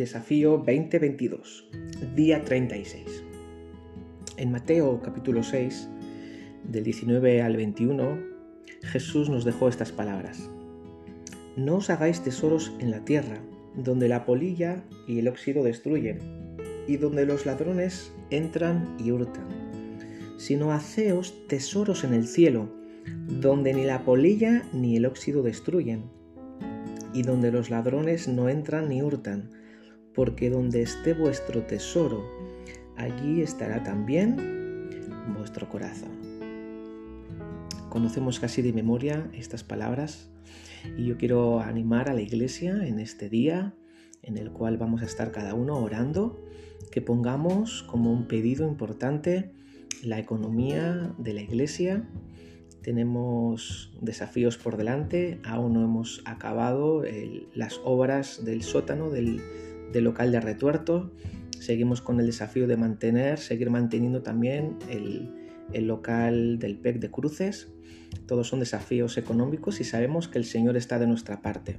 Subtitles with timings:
[0.00, 1.68] Desafío 2022,
[2.16, 3.22] día 36.
[4.38, 5.90] En Mateo capítulo 6,
[6.64, 8.18] del 19 al 21,
[8.80, 10.48] Jesús nos dejó estas palabras.
[11.54, 13.42] No os hagáis tesoros en la tierra,
[13.76, 16.18] donde la polilla y el óxido destruyen,
[16.88, 19.48] y donde los ladrones entran y hurtan,
[20.38, 22.70] sino haceos tesoros en el cielo,
[23.28, 26.04] donde ni la polilla ni el óxido destruyen,
[27.12, 29.59] y donde los ladrones no entran ni hurtan,
[30.20, 32.22] porque donde esté vuestro tesoro,
[32.98, 35.00] allí estará también
[35.34, 36.10] vuestro corazón.
[37.88, 40.30] Conocemos casi de memoria estas palabras
[40.98, 43.74] y yo quiero animar a la iglesia en este día
[44.22, 46.38] en el cual vamos a estar cada uno orando,
[46.92, 49.52] que pongamos como un pedido importante
[50.02, 52.06] la economía de la iglesia.
[52.82, 57.04] Tenemos desafíos por delante, aún no hemos acabado
[57.54, 59.40] las obras del sótano, del,
[59.92, 61.12] del local de retuerto.
[61.58, 65.30] Seguimos con el desafío de mantener, seguir manteniendo también el,
[65.72, 67.72] el local del PEC de Cruces.
[68.26, 71.78] Todos son desafíos económicos y sabemos que el Señor está de nuestra parte.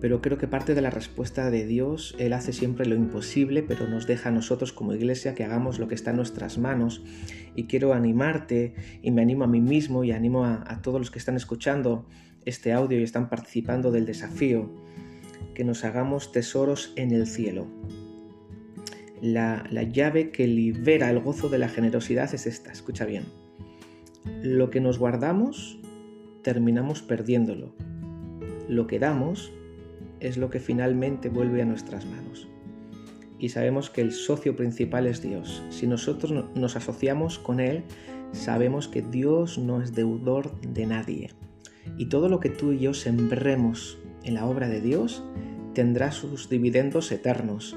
[0.00, 3.88] Pero creo que parte de la respuesta de Dios, Él hace siempre lo imposible, pero
[3.88, 7.02] nos deja a nosotros como iglesia que hagamos lo que está en nuestras manos.
[7.56, 11.10] Y quiero animarte, y me animo a mí mismo, y animo a, a todos los
[11.10, 12.06] que están escuchando
[12.44, 14.72] este audio y están participando del desafío,
[15.58, 17.66] que nos hagamos tesoros en el cielo.
[19.20, 23.24] La, la llave que libera el gozo de la generosidad es esta, escucha bien.
[24.40, 25.80] Lo que nos guardamos,
[26.42, 27.74] terminamos perdiéndolo.
[28.68, 29.50] Lo que damos
[30.20, 32.46] es lo que finalmente vuelve a nuestras manos.
[33.40, 35.64] Y sabemos que el socio principal es Dios.
[35.70, 37.82] Si nosotros nos asociamos con Él,
[38.30, 41.30] sabemos que Dios no es deudor de nadie.
[41.96, 45.24] Y todo lo que tú y yo sembremos en la obra de Dios
[45.78, 47.76] tendrá sus dividendos eternos.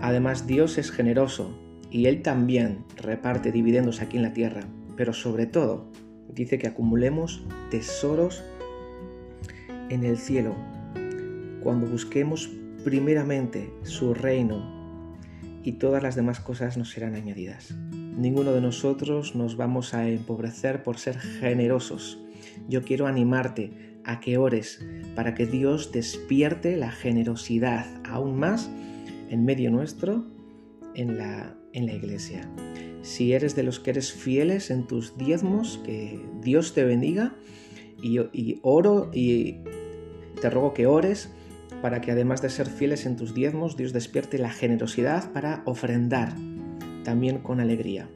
[0.00, 1.58] Además, Dios es generoso
[1.90, 4.60] y Él también reparte dividendos aquí en la tierra,
[4.96, 5.90] pero sobre todo
[6.32, 8.44] dice que acumulemos tesoros
[9.88, 10.54] en el cielo
[11.64, 12.48] cuando busquemos
[12.84, 15.16] primeramente su reino
[15.64, 17.74] y todas las demás cosas nos serán añadidas.
[17.90, 22.20] Ninguno de nosotros nos vamos a empobrecer por ser generosos.
[22.68, 28.70] Yo quiero animarte a que ores para que Dios despierte la generosidad aún más
[29.28, 30.24] en medio nuestro
[30.94, 32.50] en la, en la iglesia.
[33.02, 37.36] Si eres de los que eres fieles en tus diezmos, que Dios te bendiga
[38.02, 39.58] y, y oro y
[40.40, 41.30] te ruego que ores
[41.82, 46.34] para que además de ser fieles en tus diezmos, Dios despierte la generosidad para ofrendar
[47.04, 48.08] también con alegría.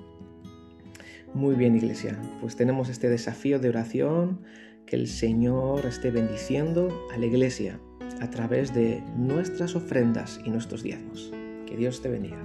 [1.35, 4.41] Muy bien, iglesia, pues tenemos este desafío de oración,
[4.87, 7.81] que el Señor esté bendiciendo a la iglesia
[8.21, 11.33] a través de nuestras ofrendas y nuestros diezmos.
[11.67, 12.39] Que Dios te bendiga.